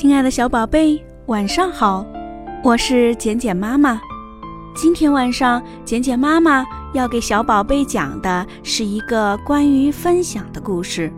[0.00, 2.06] 亲爱的小宝贝，晚上好！
[2.64, 4.00] 我是简简妈妈。
[4.74, 6.64] 今天晚上，简简妈妈
[6.94, 11.12] 要给小宝贝讲的是一个关于分享的故事。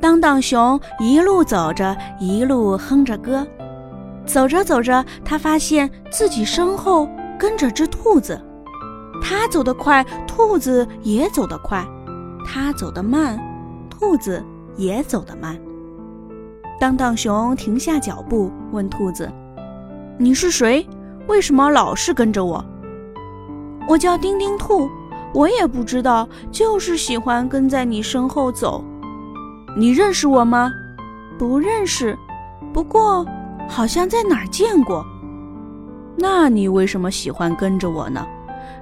[0.00, 3.46] 当当熊一路走着，一路哼着歌，
[4.24, 7.06] 走着走着，他发现自己身后
[7.38, 8.40] 跟着只兔子。
[9.20, 11.84] 他走得快，兔子也走得快；
[12.46, 13.38] 他走得慢。
[14.04, 14.44] 兔子
[14.76, 15.58] 也走得慢。
[16.78, 19.32] 当当熊停下脚步，问兔子
[20.20, 20.86] ：“你是谁？
[21.26, 22.62] 为什么老是跟着我
[23.88, 24.90] ？”“我叫丁丁兔，
[25.32, 28.84] 我也不知道，就是喜欢跟在你身后走。
[29.74, 30.70] ”“你认识我吗
[31.38, 32.14] ？”“不认识，
[32.74, 33.26] 不过
[33.66, 35.02] 好像在哪儿见过。
[36.14, 38.24] ”“那你为什么喜欢跟着我呢？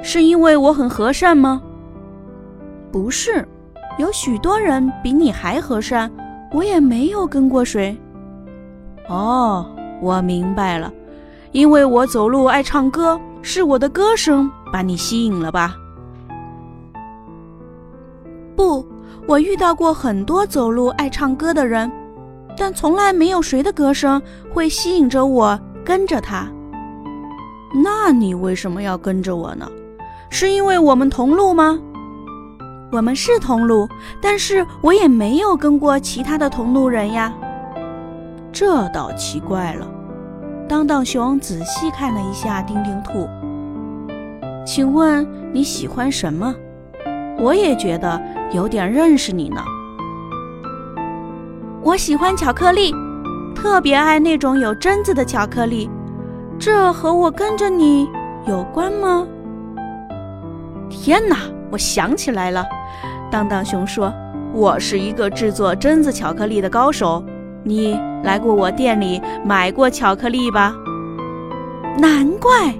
[0.02, 1.62] 是因为我很和善吗
[2.90, 3.46] ？”“不是。”
[3.98, 6.10] 有许多人比你还和善，
[6.50, 7.96] 我也没有跟过谁。
[9.08, 9.66] 哦，
[10.00, 10.92] 我明白了，
[11.52, 15.74] 因为我走路爱唱歌，是我的歌声把你吸引了吧？
[18.56, 18.84] 不，
[19.26, 21.90] 我遇到过很多走路爱唱歌的人，
[22.56, 24.20] 但从来没有谁的歌声
[24.52, 26.48] 会吸引着我跟着他。
[27.84, 29.70] 那你为什么要跟着我呢？
[30.30, 31.78] 是因为我们同路吗？
[32.92, 33.88] 我们是同路，
[34.20, 37.32] 但是我也没有跟过其他的同路人呀。
[38.52, 39.88] 这倒奇怪了。
[40.68, 43.26] 当当熊仔细看了一下丁丁兔，
[44.66, 46.54] 请问你喜欢什么？
[47.38, 48.20] 我也觉得
[48.52, 49.64] 有点认识你呢。
[51.82, 52.94] 我喜欢巧克力，
[53.54, 55.90] 特别爱那种有榛子的巧克力。
[56.58, 58.06] 这和我跟着你
[58.46, 59.26] 有关吗？
[60.90, 61.38] 天哪！
[61.72, 62.62] 我想起来了，
[63.32, 64.12] 当当熊说
[64.52, 67.24] ：“我是一个制作榛子巧克力的高手，
[67.64, 70.74] 你来过我店里买过巧克力吧？”
[71.96, 72.74] 难怪，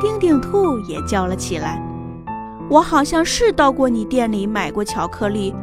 [0.00, 1.78] 丁丁兔也叫了起来
[2.70, 5.54] ：“我好像是到过你店里买过巧克力，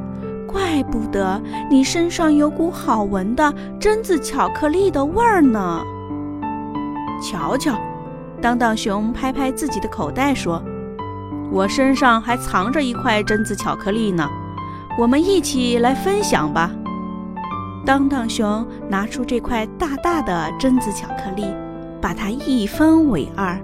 [0.45, 5.81] 怪不得你身上有股好闻的榛子巧克力的味儿呢。”
[7.19, 7.75] 瞧瞧，
[8.39, 10.61] 当当熊拍拍自己的口袋说。
[11.51, 14.25] 我身上还藏着一块榛子巧克力呢，
[14.97, 16.71] 我们一起来分享吧。
[17.85, 21.45] 当当熊拿出这块大大的榛子巧克力，
[21.99, 23.59] 把它一分为二。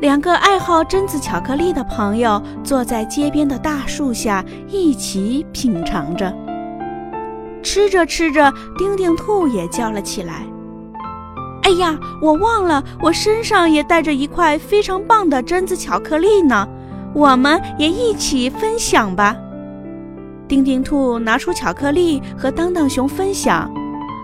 [0.00, 6.32] 两个爱好榛子巧克力的朋友坐在街边的大树下，一起品尝着。
[7.60, 10.46] 吃着吃着，丁丁兔也叫了起来。
[11.68, 16.66] 哎呀，我忘了，我身上也带着一块非常棒的榛子巧克力呢。
[17.12, 19.36] 我们也一起分享吧。
[20.48, 23.70] 丁丁兔拿出巧克力和当当熊分享，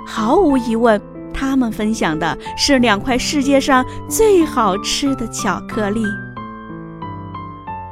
[0.06, 0.98] 毫无疑问，
[1.34, 6.02] 他们分享的是两块世界上最好吃的巧克力。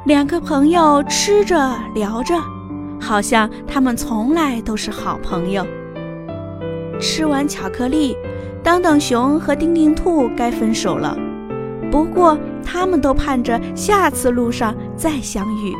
[0.07, 2.33] 两个朋友吃着聊着，
[2.99, 5.63] 好像他们从来都是好朋友。
[6.99, 8.17] 吃完巧克力。
[8.63, 11.17] 当当熊和丁丁兔该分手了，
[11.91, 15.73] 不过他们都盼着下次路上再相遇。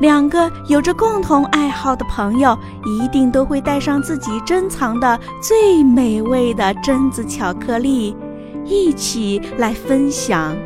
[0.00, 8.16] 两个有着共同爱好的朋友一定都会带上自己珍藏的最美味的榛子巧克力，
[8.64, 10.56] 一起来分享。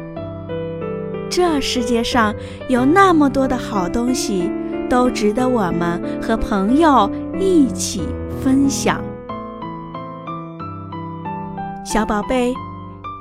[1.28, 2.32] 这世界上
[2.68, 4.48] 有那么多的好东西，
[4.88, 7.10] 都值得我们和朋友
[7.40, 8.02] 一起
[8.40, 9.00] 分享。
[11.94, 12.52] 小宝贝，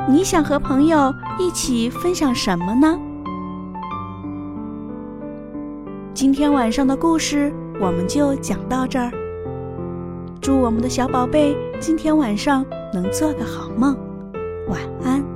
[0.10, 3.00] 你想和朋友一起分享什么呢？
[6.12, 9.12] 今天晚上的故事我们就讲到这儿。
[10.42, 13.96] 祝我们的小宝贝今天晚上能做个好梦，
[14.68, 15.33] 晚安。